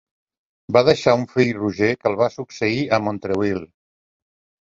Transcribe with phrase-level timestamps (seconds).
[0.77, 3.61] Va deixar un fill Roger, que el va succeir a Montreuil.